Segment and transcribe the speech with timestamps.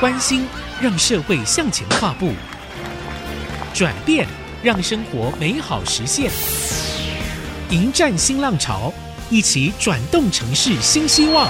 [0.00, 0.46] 关心
[0.80, 2.32] 让社会向前跨步，
[3.74, 4.28] 转变
[4.62, 6.30] 让生活美好实现。
[7.70, 8.92] 迎战新浪潮，
[9.28, 11.48] 一起转动城市新希望。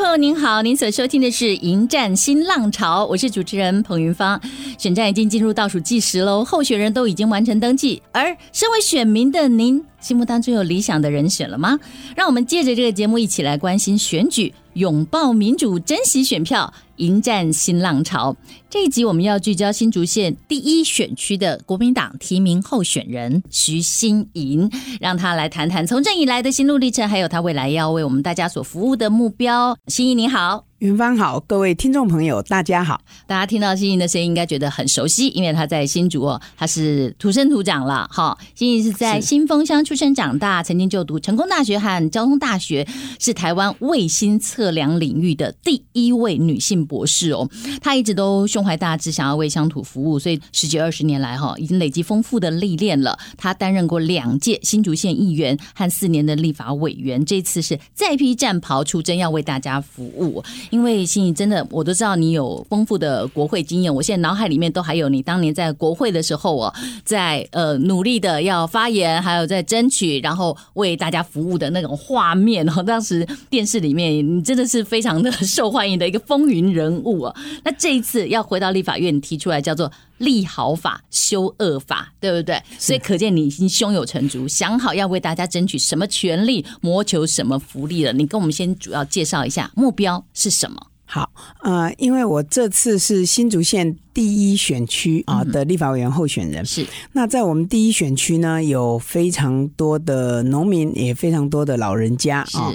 [0.00, 4.40] 朋友您好，您所收听的是《迎战新浪潮》，我是主持人彭云芳。
[4.78, 11.78] 选战已经进入倒数计时喽，候选人都已经完成登记，而身为选民的您，心目当中有理想的人选了吗？
[12.16, 16.72] 让我们借着这个节目一起来关心选举，拥抱民主，珍惜选票。
[17.00, 18.36] 迎战新浪潮
[18.68, 29.76] 这一集，我们要聚焦新竹县第一选区的国民党提名候选人徐新莹，让他来谈谈从政以来的心路历程，还有他未来要为我们大家所服务的目标。
[29.88, 30.66] 新莹你好。
[30.78, 33.02] 云芳好，各位听众朋友，大家好。
[33.26, 38.08] 大家听到欣莹的声音，应该觉得很熟悉，因为她在新竹哦，她是土生土长了。
[38.10, 42.86] 哈，欣莹是在新丰乡出生长大，曾经就读成功大学和交通大学，
[43.18, 47.48] 是台湾卫星测量领域的第一位女性博士哦。
[47.80, 53.16] 他一直都胸怀大志，想要为乡土服务，所以十几二十年来哈，已经累积丰富的历练了。
[53.36, 60.42] 他担任过两届新竹县议员和四年的立法委员，这次是再披战袍出征，要为大家服务。
[60.70, 63.94] 因为欣莹真的，我都知道你有丰富的国会经验。
[63.94, 66.74] 我现在脑海里面都还有你当年在国会的时候哦，
[67.04, 72.82] 在呃努力的要发言，还有在争取，然后为大家服务的那种画面哦。
[72.82, 77.34] 当时电视里面你真的是非常的受欢迎的一个风云人物啊。
[77.64, 82.62] 那这一次要回到立法院提出来叫做立好法修恶法，对不对？
[82.78, 88.12] 所以可见你已经胸有成竹，想好要为大家争取什么权利，谋求什么福利了。
[88.12, 90.86] 你跟我们先主要介绍一下目标是什么？
[91.12, 91.28] 好，
[91.62, 96.86] 呃，因为我这次是新竹县第一选区啊的立法委员候选人，是。
[97.10, 102.72] 那在我们第一选区呢，有非常多的农民，也非常多的老人家啊。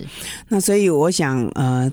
[0.49, 1.89] 那所以我想，呃，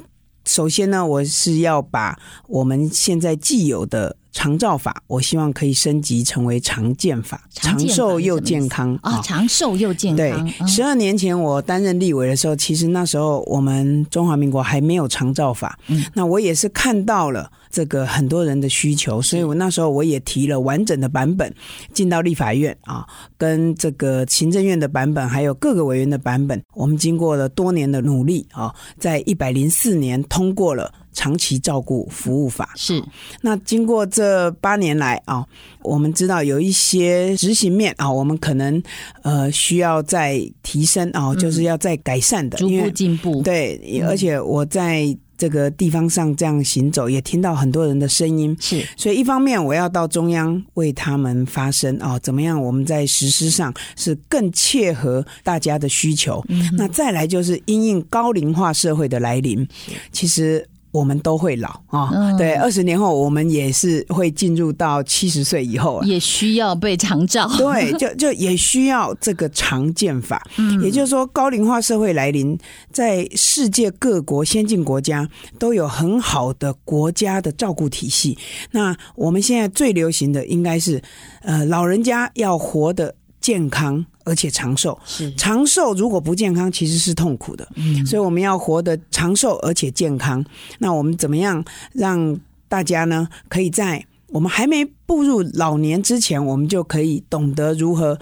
[0.52, 4.18] 首先呢，我是要把我们现在既有的。
[4.32, 9.20] 长照法，我希望可以升级成为长健法，长寿又健康啊！
[9.22, 10.16] 长寿又健康。
[10.16, 15.78] 对，十二年前我担任立委的时候，其实那时候我们中华民国还没有长照法。
[15.88, 21.54] 嗯，那我也是看到了这个很多人的需求，所以我那时候我也提了完整的版本
[21.92, 23.06] 进到立法院啊，
[23.36, 30.90] 跟这个行政院的版本，还有各个委员的版本，我们经过了多年的努力啊，在一百零四年通过了。
[31.12, 32.70] 长期照顾服务法。
[32.76, 33.02] 是，
[33.42, 35.44] 那经过这八年来啊，
[35.82, 38.82] 我们知道有一些执行面啊，我们可能
[39.22, 43.42] 呃需要再提升啊，就是要再改善的，逐步进步。
[43.42, 56.44] 对，而且我在这个地方上这样行走，也听到很多人的声音，是，所以一方面我要到中央为他们发声啊，怎么样我们在实施上是更切合大家的需求。
[56.78, 59.66] 那再来就是因应高龄化社会的来临，
[60.12, 60.66] 其实。
[60.92, 70.46] 我们都会老啊，嗯、对，二十年后我们也是会进入到七十岁以后，也需要被长照，对，就就也需要这个长健法。
[70.58, 72.58] 嗯，也就是说，高龄化社会来临，
[72.92, 75.26] 在世界各国先进国家
[75.58, 78.36] 都有很好的国家的照顾体系。
[78.72, 81.02] 那我们现在最流行的应该是，
[81.40, 84.04] 呃，老人家要活得健康。
[84.24, 87.66] 而且长寿，是长寿如果不健康，其实是痛苦的。
[87.76, 90.44] 嗯，所以我们要活得长寿而且健康。
[90.78, 92.38] 那我们怎么样让
[92.68, 93.28] 大家呢？
[93.48, 98.18] 可以在我们还没步入老年之前，我们就可以懂得如何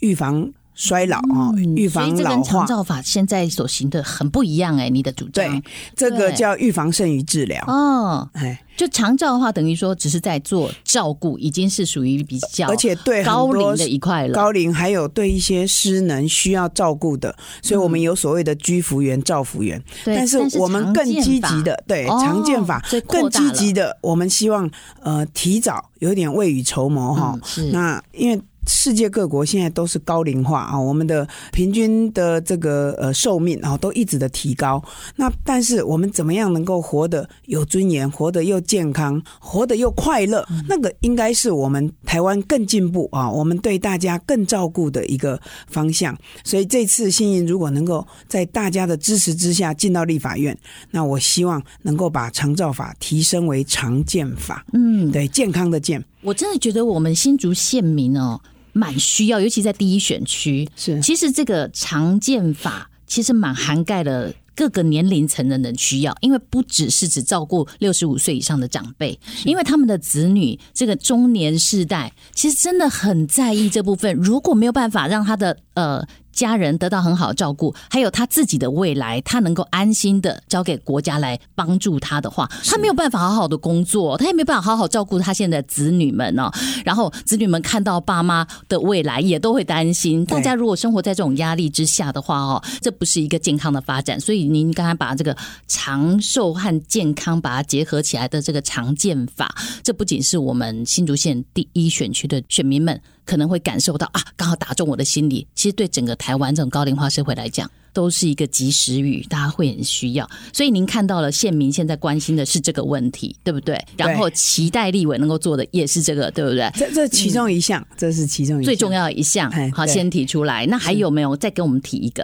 [0.00, 2.66] 预防衰老啊，预防老化。
[2.66, 5.44] 照法现在所行的很不一样哎，你的主张。
[5.46, 5.62] 对，
[5.96, 8.28] 这个叫预防胜于治疗哦。
[8.34, 8.60] 哎。
[8.76, 14.34] 就长照的话，等于说只是在做照顾，已经是属于比较而且对高龄的一块了。
[14.34, 19.80] 高龄还有对一些失能需要照顾的，所以我们有所谓的居服员、照服员。
[20.04, 24.68] 但是我们更积极的，对常见法更积极的，我们希望
[25.02, 27.38] 呃提早有点未雨绸缪哈。
[27.70, 28.42] 那因为。
[28.66, 34.82] 世界各国现在都是高龄化啊，我们的平均的这个呃寿命啊都一直的提高。
[35.16, 40.46] 那但是我们怎么样能够活得有尊严，活得又健康，活得又快乐？
[40.68, 46.16] 那个应该是我们台湾更进步啊，我们对大家更照顾的一个方向。
[46.42, 50.56] 所以这次新营如果能够在大家的支持之下进到立法院，
[50.90, 54.64] 那我希望能够把长照法提升为常健法。
[54.72, 56.02] 嗯，对，健康的健。
[56.22, 58.40] 我真的觉得我们新竹县民哦。
[58.74, 60.68] 蛮需要，尤其在第一选区。
[60.76, 74.14] 是，其实这个常见法其实蛮涵盖了各个年龄层的人需要，因为不只是只照顾六十五岁以上的长辈，因为他们的子女这个中年世代其实真的很在意这部分。
[74.14, 86.50] 如果没有办法让他的呃家人得到很好的照顾，还有他自己的未来，他能够安心的交给国家来帮助他的话，他没有办法好好的工作，他也没有办法好好照顾他现在的子女们哦。
[86.84, 90.24] 然后子女们看到爸妈的未来，也都会担心。
[90.26, 94.20] 大家如果生活在这种压力之下的话哦，这不是一个健康的发展。
[94.20, 95.36] 所以您刚才把这个
[95.68, 103.00] 长寿和健康把它结合起来的这个常健法，这不仅是我们新竹县第一选区的选民们。
[103.24, 105.46] 可能会感受到啊，刚好打中我的心里。
[105.54, 110.28] 其实对整个台湾这种高龄化社会来讲，都是一个及时雨，大家会很需要。
[110.52, 113.76] 所以您看到了县民现在关心的是这个问题，对不对？
[113.96, 116.70] 对，然后期待立委能够做的也是这个，对不对？
[116.74, 119.50] 这这其中一项，嗯、这是其中一最重要的一项。
[119.72, 120.66] 好，先提出来。
[120.66, 122.22] 那还有没有再给我们提一个？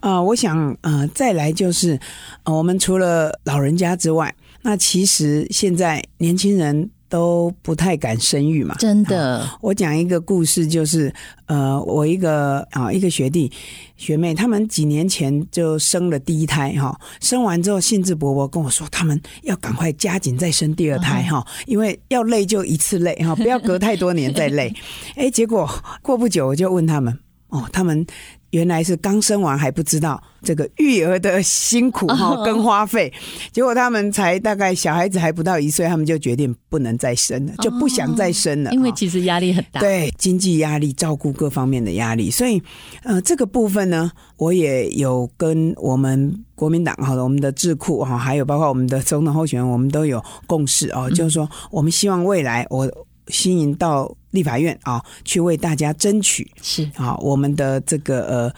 [0.00, 1.98] 啊、呃，我想呃，再来就是、
[2.44, 6.90] 呃，我们除了老人家之外，那其实现在年轻人。
[7.08, 9.48] 都不太敢生育嘛，真的。
[9.60, 11.12] 我讲一个故事，就是
[11.46, 13.50] 呃，我一个啊一个学弟
[13.96, 24.74] 学妹，他们几年前就生了第一胎哈，生完之后兴致勃勃跟我说，他们要赶快加紧再生第二胎哈，因为要累就一次累哈，不要隔太多年再累。
[25.16, 25.68] 哎，结果
[26.02, 27.18] 过不久我就问他们，
[27.48, 28.06] 哦，他们。
[28.50, 33.12] 原来是刚生完还不知道这个育儿的辛苦哈跟花费，
[33.52, 38.70] 结果他们才大概小孩子还不到一岁，他们就决定不能再生了，就不想再生了。
[38.72, 42.62] 因为其实压力很大，对经济压力、照顾各方面的压力，所以
[43.02, 52.90] 呃这个部分呢，我也有跟我们国民党哈，我们的智库哈，还有包括我们的总统候选人，我们都有共识哦，就是说我们希望未来我。
[53.30, 56.90] 新营到立法院啊，去为大家争取是。
[56.96, 58.54] 啊，我们的这个呃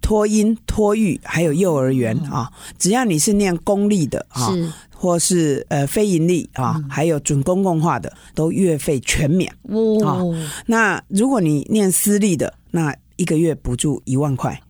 [0.00, 4.48] 托婴、托育还有幼儿园啊，只要你是念公立的啊，
[4.94, 10.34] 或是呃非盈利啊，还有准公共化的，都月费全免哦。
[10.66, 14.60] 那如果你念私立的，那一个月补助一万块。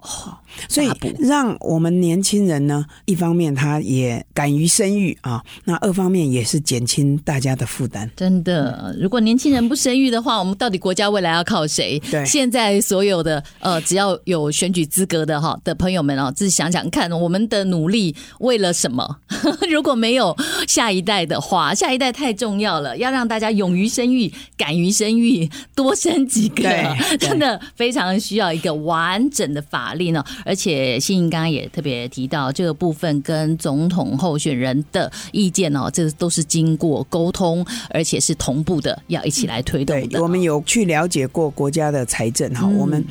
[0.68, 8.10] 所以让我们年轻人呢，一方面他也敢于生育啊，那二方面也是减轻大家的负担。
[8.16, 11.98] 真的，如果年轻人不生育的话，我们到底国家未来要靠谁？
[12.10, 19.18] 对，现在所有的呃，只要有选举资格的哈的朋友们哦，自己想想看，我们的努力为了什么？
[19.70, 20.36] 如果没有
[20.66, 26.68] 下一代的话，下一代太重要了，要让大家勇于生育、敢于生育、多生几个，
[27.18, 30.24] 真的非常需要一个完整的法令呢。
[30.44, 40.06] 而且信英刚刚也特别提到这个部分跟总统候选人的意见哦，这都是经过沟通，而且是同步的，要一起来推动的。
[40.06, 43.04] 对，我们有去了解过国家的财政哈，我们。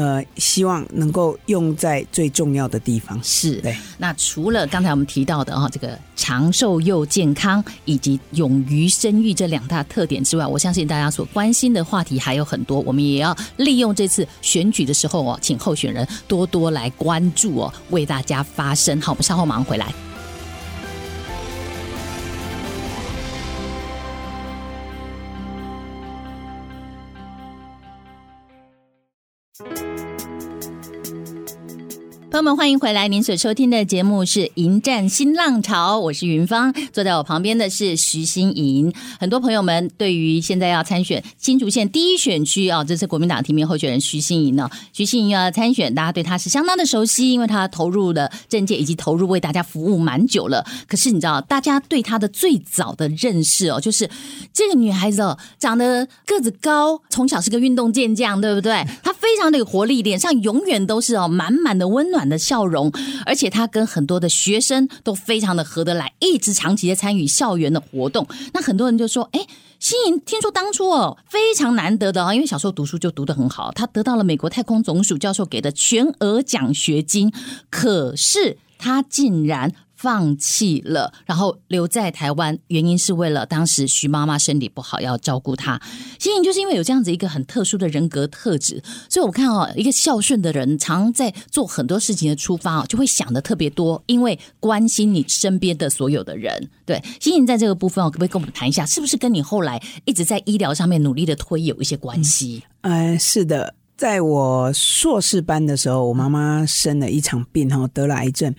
[0.00, 3.20] 呃，希望能够用在最重要的地方。
[3.22, 3.76] 是，对。
[3.98, 12.80] 那除了刚才我们提到的哈，这个长寿又健康，以及勇于生育这两大特点之外，我相信大家所关心的话题还有很多。
[12.80, 18.98] 我们也要利用这次选举的时候哦，请候选人多多来关注哦，为大家发声。
[19.02, 19.92] 好，我们稍后马上回来。
[29.62, 30.09] Thank you.
[32.30, 33.08] 朋友们，欢迎回来！
[33.08, 38.92] 您所收听的节目是《迎战新浪潮》，我是云芳，坐在我旁边的是徐欣莹。
[39.18, 50.64] 很多朋友们对于现在要参选新竹县第一选区啊，这次国民党提名候选人徐欣莹呢，徐欣莹要参选，大家对他是相当的熟悉，因为他投入了政界以及投入为大家服务蛮久了。
[50.86, 54.08] 可是你知道，大家对他的最早的认识哦，就是
[54.52, 58.86] 这个女孩子哦，长得个子高，从小是个运动健将，对不对？
[59.02, 62.92] 她非常的有活力，脸上永远都是哦满满的温暖的笑容，
[63.24, 68.26] 而且他跟很多的学生都非常的合得来，一直长期的参与校园的活动。
[68.52, 69.46] 那很多人就说：“哎，
[69.78, 77.32] 新颖，听说当初哦非常难得的啊，因为小时候读书就读得很好，他得到了美国太空总署教授给的全额奖学金，
[77.70, 85.78] 可是他竟然。”放弃了，然后留在台湾，原因是为了当时徐妈妈身体不好，要照顾她。
[86.18, 96.70] 欣盈就是因为有这样子一个很特殊的人格特质，所以我看哦，一个孝顺的人，常在做很多事情的出发哦，就会想得特别多，因为关心你身边的所有的人。
[96.86, 102.62] 对，欣盈在这个部分哦，可不可以跟我们谈一下，是不是跟你后来一直在医疗上面努力的推有一些关系？
[102.80, 103.74] 嗯，是的。
[104.00, 108.54] 在我硕士班的时候，我妈妈生了一场病，哈，得了癌症。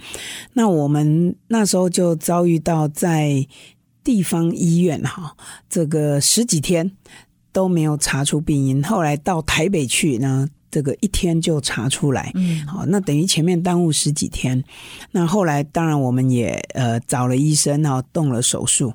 [0.54, 3.44] 那我们那时候就遭遇到在
[4.04, 5.36] 地方医院，哈，
[5.68, 6.92] 这个十几天
[7.52, 8.84] 都没有查出病因。
[8.84, 14.64] 后来到台北去呢，这个一天就查出来，嗯，好，那等于前面耽误十几天。
[15.12, 18.94] 那后来当然我们也呃找了医生，然后动了手术。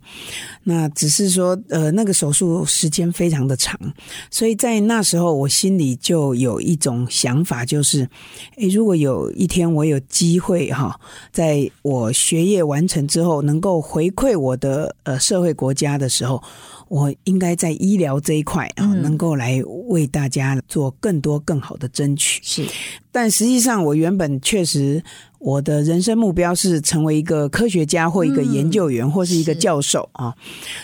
[0.64, 3.78] 那只是说呃那个手术时间非常的长，
[4.30, 8.08] 所以在那时候我心里就有一种想法，就是，
[8.56, 10.98] 诶，如果有一天我有机会哈，
[11.30, 16.42] 在我学业完成之后，能够回馈我的呃社会国家的时候。
[16.88, 22.40] 我应该在医疗这一块啊，能够来为大家做更多更好的争取。
[22.42, 22.64] 是，
[23.10, 25.02] 但实际上我原本确实
[25.38, 30.34] 我的人生目标是成为一个科学家或一个研究员或是一个教授啊。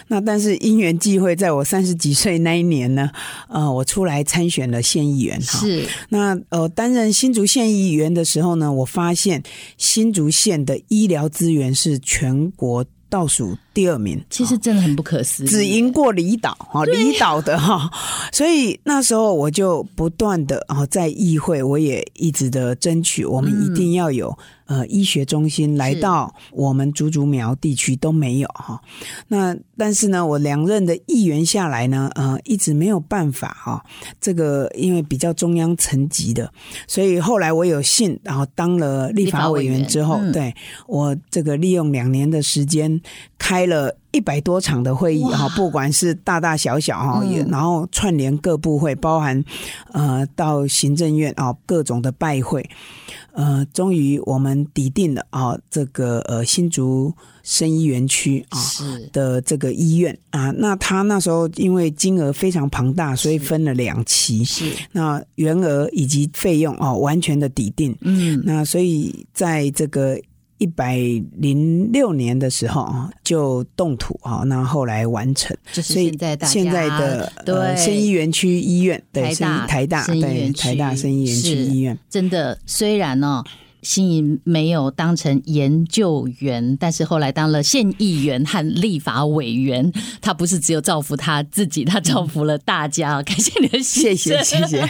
[0.09, 3.11] 那但是因缘际会，在我三十几岁那一年呢，
[3.49, 5.41] 呃，我出来参选了县议员。
[5.41, 9.43] 是，那呃担任新竹县议员的时候呢，我发现
[9.79, 17.91] 新竹县的医疗资源是全国倒数第二名，其实真的很不可思议，只赢过离岛哈，离岛的哈，
[18.33, 24.35] 所以那时候我就不断的啊在议会，我也一直的争取，我们一定要有
[24.73, 28.81] 呃医学中心来到我们竹竹苗地区都没有哈。
[29.29, 33.85] 那但是呢，我两任的议员下来呢，呃，一直没有办法哈。
[34.21, 36.51] 这个因为比较中央层级的，
[36.87, 40.55] 所以后来我有幸然后当了立法委员之后，对
[40.87, 43.01] 我这个利用两年的时间。
[43.39, 49.43] 开了一百多场的会议哈，不管是大大小小哈，也然后串联各部会，包含
[49.93, 52.69] 呃到行政院啊各种的拜会，
[53.33, 58.59] 呃，终于我们抵定了啊这个呃新竹生医园区啊
[59.13, 64.71] 的这个医院啊，那他那时候因为金额非常庞大，所以分了两期，是。
[64.93, 70.21] 那原额以及费用啊完全的抵定，嗯，那所以在这个。
[70.63, 70.97] 一百
[71.37, 75.57] 零六年的时候啊，就动土啊，那后来完成。
[75.73, 79.35] 所以现在的对生医园区医院，对台
[79.85, 83.43] 大对台大生医园区医院，真的虽然呢。
[83.83, 89.93] 欣仪没有当成研究员，但是后来当了县议员和立法委员。
[90.21, 93.21] 他不是只有造福他自己，他造福了大家。
[93.27, 94.83] 感谢你的谢谢谢谢。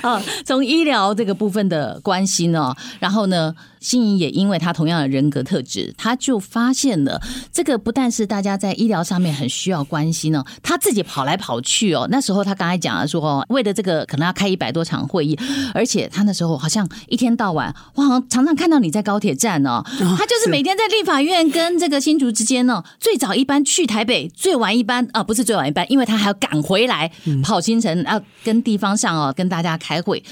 [0.00, 7.20] 啊， 从医疗这个部分的关心哦，然后呢，欣怡也因为他同样的人格特质，他就发现了
[7.52, 12.06] 这个不但是大家在医疗上面很需要关心哦，他自己跑来跑去哦。
[12.10, 15.38] 那时候他刚才讲了说，为了这个可能要开一百多场会议，
[15.74, 17.74] 而且他那时候好像一天到晚。
[17.94, 19.82] 我好像常常看到你在高铁站哦，
[20.16, 27.10] 他就是每天在立法院跟这个新竹之间哦，最早一班去台北，最晚一班啊，不是最晚一班，因为他还要赶回来
[27.42, 30.22] 跑新城，要跟地方上哦跟大家开会，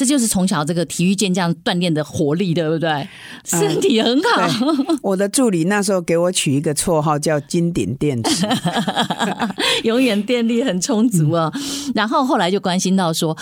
[0.00, 3.06] 这就是从小这个体育健将锻炼的活力，对不对？
[3.44, 4.46] 身体很好。
[4.88, 8.48] 嗯、我的助理那时候给我取一个绰号叫“金顶电池”，
[9.84, 11.52] 永远电力很充足啊。
[11.94, 13.36] 然后后来就关心到说。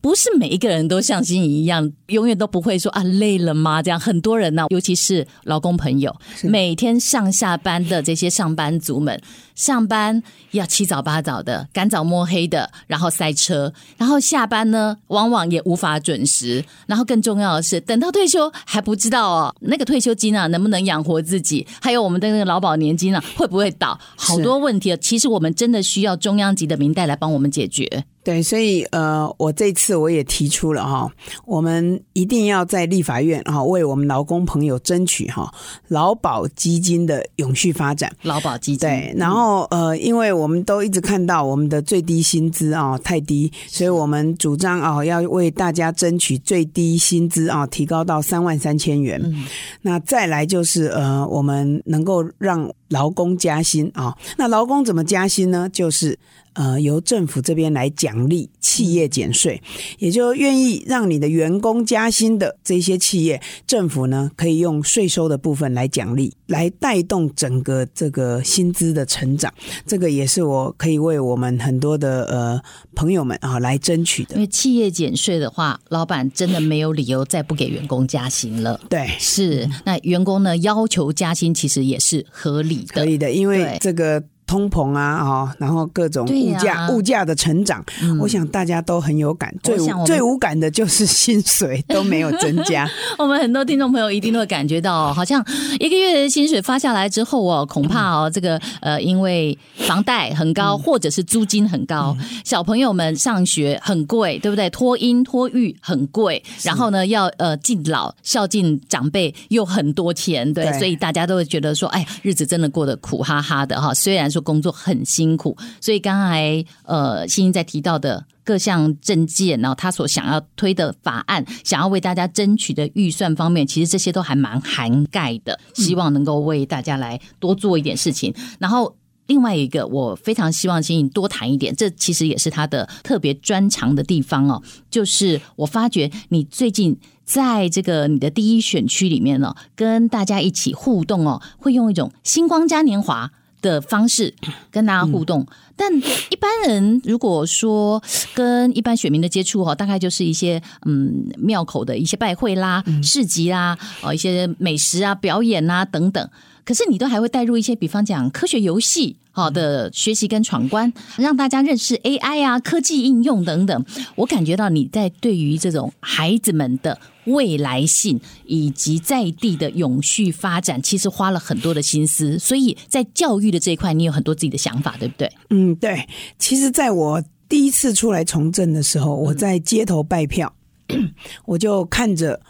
[0.00, 3.82] 不是每一个人都像欣仪一样，永远都不会说啊累了吗？
[3.82, 9.20] 这样很多人呢、啊，尤其是劳工朋友，每天上下班的这些上班族们，
[9.54, 16.64] 上班要七早八早的，赶早摸黑的，然后塞车，然后下班呢，往往也无法准时。
[16.86, 21.66] 然后更重要的是，等到退休还不知道哦，那个退休金啊能不能养活自己？
[21.80, 23.98] 还有我们的那个劳保年金啊会不会倒？
[24.16, 28.04] 好多问题啊，其实我们真的需要中央级的民代来帮我们解决。
[28.30, 31.10] 对，所以呃，我这次我也提出了哈，
[31.44, 35.52] 我们一定要在立法院哈，为我们劳工朋友争取哈
[35.88, 38.08] 劳保基金的永续发展。
[38.22, 49.20] 劳保基金对，然后呃，因为我们都一直看到我们的最低薪资啊太低，所以我们主张啊要为大家争取最低薪资啊提高到三万三千元。
[49.24, 49.44] 嗯。
[49.82, 55.68] 那再来就是呃，我们能够让劳工加薪啊，那劳工怎么加薪呢？
[55.68, 56.18] 就是。
[56.54, 59.62] 呃，由政府这边来奖励企业减税，
[60.00, 69.54] 也就愿意让你的员工加薪的这些企业，政府呢可以用税收的部分来奖励，来带动整个这个薪资的成长。
[69.86, 72.60] 这个也是我可以为我们很多的呃
[72.96, 74.34] 朋友们啊来争取的。
[74.34, 78.78] 因为企业减税的话，老板真的没有理由再不给员工加薪了。
[78.90, 79.70] 对，是。
[79.84, 82.94] 那员工呢要求加薪，其实也是合理的。
[82.94, 84.22] 可以的，因为这个。
[84.50, 89.54] 通膨啊，哈，然后各种物价、啊、物价的成长、嗯，我想大家都很有感。
[89.62, 92.90] 最最无感的就是薪水都没有增加。
[93.16, 95.40] 我们很多听众朋友一定都会感觉到，好像
[95.78, 104.68] 一个月的薪水发下来之后哦，恐怕哦，这个呃，因为房贷很高，或者是租金很高，嗯、小朋友们上学很贵，对不对？
[104.70, 113.94] 托婴托育很贵，然后呢，要呃敬老孝敬长辈又很多钱，对，对，所以大家都会觉得说，哎呀，日子真的过得苦哈哈的哈。
[113.94, 114.39] 虽然说。
[114.40, 118.24] 工作很辛苦，所以刚才呃，欣欣在提到的。
[118.42, 125.56] 各项政见，然后他所想要推的法案，想要为大家争取的预算方面，其实这些都还蛮涵盖的。
[125.74, 128.34] 希望能够为大家来多做一点事情。
[128.58, 128.96] 然后
[129.28, 134.60] 另外一个，我非常希望请你多谈一点，这其实也是他的特别专长的地方哦。
[134.90, 144.34] 就是我发觉你最近在这个你的第一选区里面呢，跟大家一起互动哦，会用一种星光嘉年华的方式
[144.70, 145.92] 跟大家互动，但
[146.30, 148.02] 一般人如果说
[148.34, 156.28] 跟一般选民的接触哈，大概就是一些嗯庙口的一些拜会啦、市集啦、哦一些美食啊、表演啊等等。
[156.64, 163.84] 可是你都还会带入一些，比方讲科学游戏好的学习跟闯关，让大家认识 AI 啊、科技应用等等。
[164.16, 172.38] 我感觉到你在对于这种孩子们的未来性以及在地的永续发展，其实花了很多的心思。
[172.38, 175.32] 所以在教育的这一块，你有很多自己的想法，对不对？
[175.50, 176.06] 嗯，对。
[176.38, 180.54] 其实在我第一次出来从政的时候，我在街头拜票，
[180.88, 181.12] 嗯、
[181.46, 182.40] 我就看着。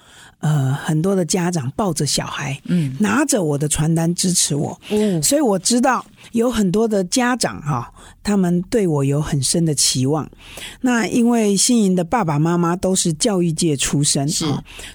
[0.40, 10.28] 呃，很多的家长抱着小孩，嗯，拿着我的传单支持我，嗯，所以我知道有很多的家长哈，他们对我有很深的期望。
[10.80, 14.44] 那因为新莹的爸爸妈妈都是教育界出身，是，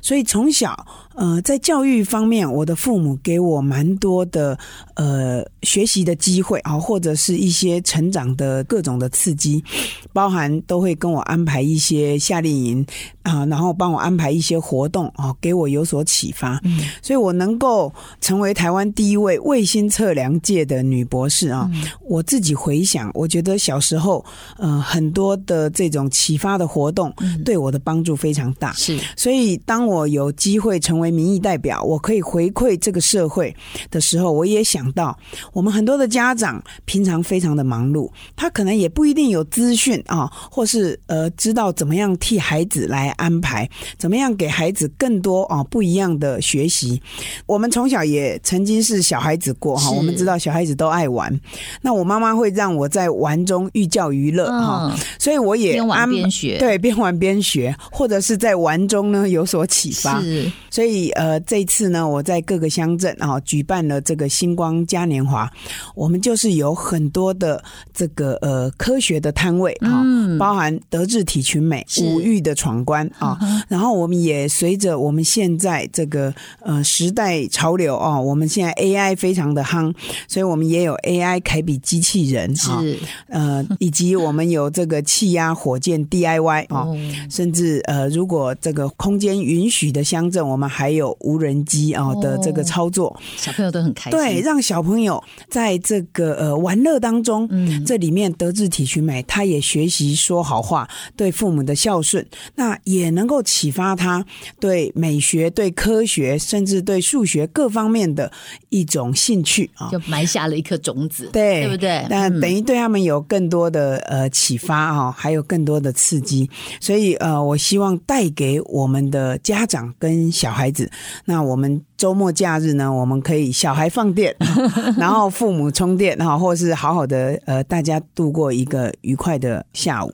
[0.02, 0.86] 所以从小。
[1.16, 4.60] 呃，在教育方面，我的父母给我蛮多的
[4.96, 9.64] 呃学习的机会啊，或者是一些成长的各种的刺激，
[10.12, 12.86] 包含都会跟我安排一些夏令营
[13.22, 16.60] 啊，然后帮我安排一些活动啊，给我有所启发。
[16.66, 24.26] 嗯，所以我能够成为台湾第一位卫星测量界的女博士啊，嗯，我自己回想，我觉得小时候
[24.58, 27.14] 呃很多的这种启发的活动
[27.46, 28.74] 对我的帮助非常大。
[28.74, 33.56] 是，所以当我有机会成为为民意代表，我可以回馈这个社会
[33.92, 35.16] 的时候，我也想到，
[35.54, 43.70] 我们很多的家长平常非常的忙碌，他可能也不一定有资讯啊，或是呃知道怎么样替孩子来安排，
[44.00, 47.00] 怎么样给孩子更多啊不一样的学习。
[47.46, 51.40] 我们从小也曾经是小孩子过哈，我们知道小孩子都爱玩，
[51.82, 61.12] 那我妈妈会让我在玩中寓教于乐哈，嗯、所以我也边玩边学，对，边玩边学，或者是在玩中呢有所启发，是，所以。
[61.16, 65.50] 呃，这一次呢，我在各个乡镇啊举办了这个星光嘉年华，
[65.96, 67.64] 我们就是有很多的
[67.94, 79.94] 这个呃科学的摊位啊，嗯、包含德智体群美五育的闯关啊，嗯、然后我们也随着我们现在这个呃时代潮流啊，我们现在 AI 非常的夯，
[80.28, 86.98] 所以我们也有 AI 凯比机器人啊，是呃，以及我们有这个气压火箭 DIY 啊，哦、
[87.30, 94.20] 甚至呃，如果这个空间允许的乡镇，我们还还有无人机啊的这个操作，哦，小朋友都很开心。
[94.20, 104.24] 对，让小朋友在这个呃玩乐当中，嗯，这里面德智体群美，他也学习说好话，对父母的孝顺，那也能够启发他
[104.60, 108.32] 对美学、对科学，甚至对数学各方面的
[108.70, 112.06] 一种兴趣啊，就埋下了一颗种子，对，对不对？
[112.08, 116.48] 那等于对他们有更多的呃启发哈，还有更多的刺激。
[116.80, 120.92] 所以呃，我希望带给我们的家长跟小孩子。
[121.26, 124.36] 那我们周末假日呢，我们可以小孩放电，
[124.96, 130.14] 然后父母充电哈，或是好好的呃，大家度过一个愉快的下午。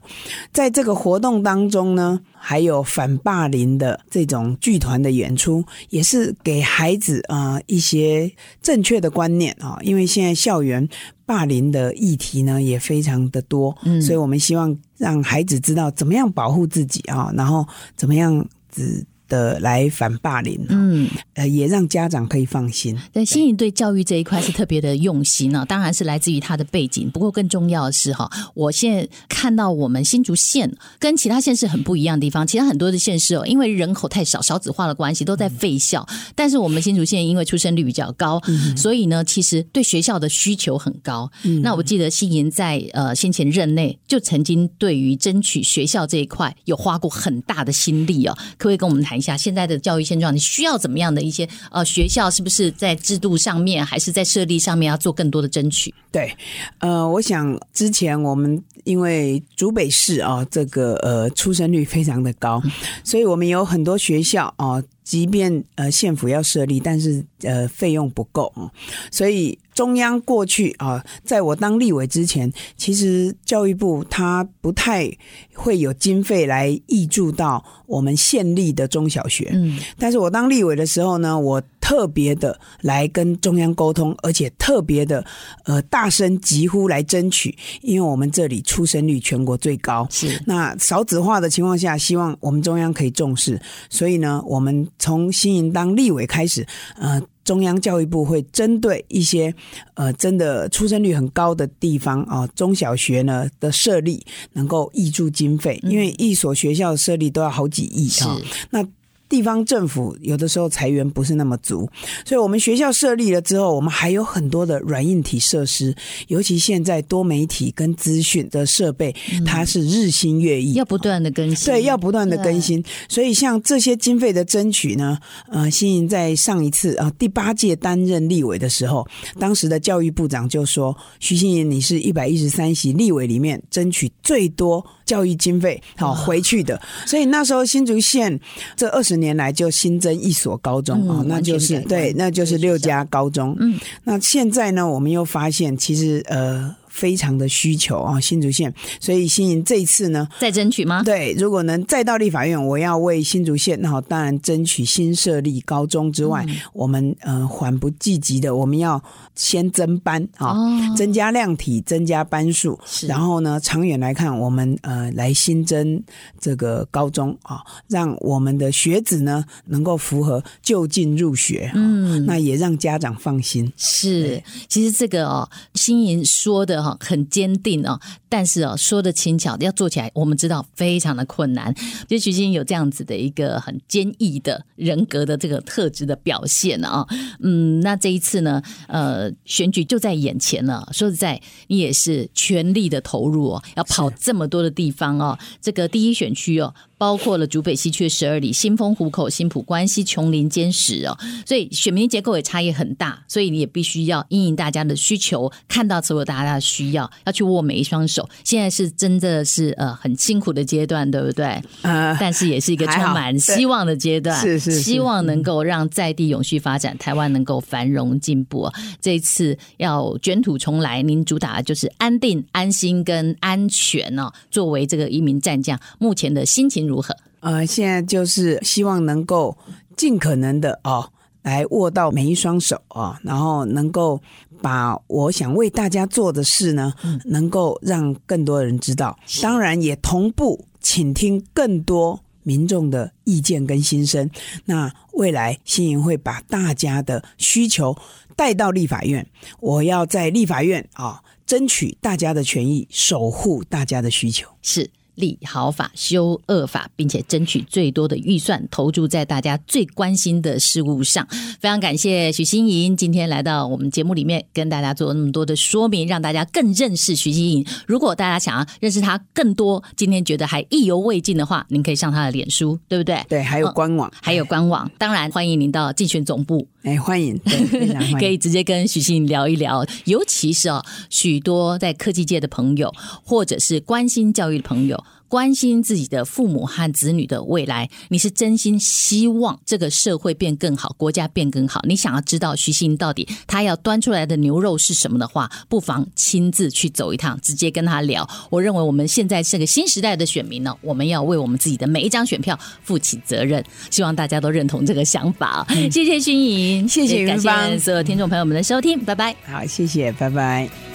[0.52, 8.32] 在这个活动当中呢，还有反霸凌的这种剧团的演出，也是给孩子啊、呃、一些
[8.62, 9.78] 正确的观念啊。
[9.82, 10.88] 因为现在校园
[11.26, 19.06] 霸凌的议题呢也非常的多，嗯，所以我们希望让孩子知道怎么样保护自己啊，然后怎么样子。
[19.32, 22.94] 的来反霸凌，嗯，呃，也让家长可以放心。
[23.14, 27.10] 但欣莹对教育这一块是特别的用心呢，当然是来自于他的背景。
[27.10, 36.06] 不过更重要的是哈，我现在看到我们新竹县跟其他县市很不一样的地方，其他很多的县市哦，因为人口太少、少子化的关系，都在废校。
[36.34, 38.38] 但是我们新竹县因为出生率比较高，
[38.76, 41.30] 所以呢，其实对学校的需求很高。
[41.62, 49.21] 那我记得欣莹在呃先前任内就曾经对于争取学校这一块有花过很大的心力哦，可不可以跟我们谈？
[49.22, 52.30] 下现在的教育现状，你需要怎么样的一些呃学校？
[52.30, 55.94] 是不是在制度上面，还是在设立上面要做更多的争取？
[56.10, 56.36] 对，
[56.80, 62.62] 呃，我想之前我们因为竹北市啊，这个呃出生率非常的高，
[63.04, 68.70] 所以我们有很多学校啊，即便呃县府要设立，但是呃费用不够啊，
[69.10, 69.58] 所以。
[69.74, 75.10] 中央过去啊，在我当立委之前，其实教育部他不太
[75.54, 79.48] 会有经费来挹注到我们县立的中小学。
[79.54, 85.22] 嗯，但是我当立委的时候呢，我特别的来跟中央沟通，而且特别的
[85.64, 96.66] 呃大声疾呼来争取，因为我们这里出生率全国最高，是那少子化的情况下，希望我们中央可以重视，所以呢，我们从新营当立委开始，
[96.96, 97.20] 呃。
[97.44, 99.52] 中央教育部会针对一些
[99.94, 108.38] 呃真的出生率很高的地方啊，中小学呢的设立能够挹注经费，因为一所学校的设立都要好几亿啊。
[108.70, 108.86] 那
[109.32, 111.88] 地方政府有的时候财源不是那么足，
[112.22, 115.96] 所以我们学校设立了之后，我们还有很多的软硬体设施，
[116.28, 119.16] 尤其现在多媒体跟资讯的设备，
[119.46, 122.84] 它是日新月异，要不断的更新，对，要不断的更新。
[123.08, 125.18] 所以像这些经费的争取呢，
[125.48, 138.40] 呃，新营在上一次啊第八届担任立委的时候，当时的教育部长就说：“徐新营，你是一百一十三席立委里面争取最多。”教育经费好回去的，所以那时候新竹县
[138.74, 143.54] 这二十年来就新增一所高中啊，那就是对，那就是六家高中。
[143.60, 146.74] 嗯，那现在呢，我们又发现其实呃。
[146.92, 151.02] 非常的需求啊，新竹县，所以新营这一次呢，再争取吗？
[151.02, 159.02] 对，如果能再到立法院，我要为新竹县，那好，当然争取新设立高中之外，嗯、我们呃缓不济急的，我们要
[159.34, 166.00] 先增班啊，哦、增加量体，增加班数，是然后呢，长远来看，我们呃来新增
[166.38, 173.72] 这个高中啊，让我们的学子呢能够符合就近入学，嗯，那也让家长放心。
[173.78, 176.81] 是，其实这个哦，新营说的。
[177.00, 181.74] 很坚定哦，但是哦，说的轻巧，要做起来，我们知道非常的困难。
[182.08, 187.06] 就徐新营有这样子的一个很坚毅的人格的这个特质的表现啊，
[187.40, 190.88] 嗯，那这一次呢，呃，选举就在眼前了。
[190.92, 196.74] 说实在，你也是全力的投入哦，要跑这么多的地方哦，这个第一选区哦。
[197.02, 208.28] 包括了竹北西区十二里、新丰湖口、新浦关西、琼林、尖石哦，所以选民结构也差异很大，所以你也必须要因应大家的需求，看到所有大家的需要，要去握每一双手。
[208.44, 211.60] 现在是真的是呃很辛苦的阶段，对不对？
[211.82, 218.70] 呃， 但是也是一个充满希望的阶段，是是，是，希望能够让在地永续发展，台湾能够繁荣进步。
[219.00, 224.30] 这一次要卷土重来，您主打的就是安定、安心跟安全哦。
[224.52, 227.16] 作为这个一名战将，目前的心情如何？
[227.40, 229.56] 呃，现在就是希望能够
[229.96, 231.10] 尽可能的哦，
[231.42, 234.20] 来握到每一双手啊，然后能够
[234.60, 236.92] 把我想为大家做的事呢，
[237.24, 239.18] 能够让更多人知道。
[239.42, 244.30] 当然，也同步倾听更多民众的意见跟心声。
[244.66, 247.96] 那未来新营会把大家的需求
[248.36, 249.26] 带到立法院，
[249.58, 254.48] 我要在立法院啊，争取大家的权益，守护大家的需求。
[254.62, 254.88] 是。
[255.22, 261.24] 立好法，修恶法，并且争取最多的预算投注在大家最关心的事物上。
[261.60, 267.66] 非常感谢许新莹今天来到我们节目里面，跟大家做那么多的说明，让大家更认识许新莹。
[267.86, 273.24] 如果大家想要认识他更多，今天觉得还意犹未尽的话，您可以上他的脸书，对不对？
[273.28, 274.90] 对，还有官网，嗯、还有官网。
[274.98, 279.86] 当然，欢迎您到竞选总部，哎，欢迎，对，非常欢迎， 可以直接跟许昕聊一聊。
[280.04, 282.92] 尤其是哦，许多在科技界的朋友，
[283.24, 285.04] 或者是关心教育的朋友。
[285.32, 291.80] 关心自己的父母和子女的未来，你是真心希望这个社会变更好，国家变更好。
[291.88, 298.28] 你想要知道徐新到底他要端出来的牛肉是什么的话，不妨亲自去走一趟，直接跟他聊。
[298.50, 303.64] 我认为我们现在是个新时代的选民呢，我们要为我们自己的每一张选票负起责任。
[303.88, 305.64] 希望大家都认同这个想法。
[305.74, 309.34] 嗯、谢谢新营，谢谢云芳，感谢所有听众朋友们的收听，拜拜。
[309.46, 310.91] 好，谢谢，拜拜。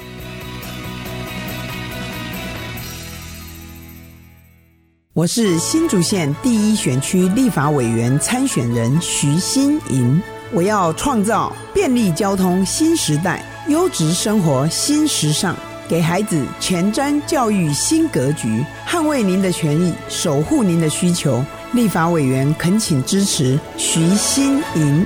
[5.17, 15.55] 我是新竹县第一选区立法委员参选人徐新莹，我要创造便利交通新时代、优质生活新时尚，
[15.87, 21.43] 给孩子前瞻教育新格局，捍卫您的权益，守护您的需求。
[21.71, 25.03] 立法委员恳请支持徐新莹。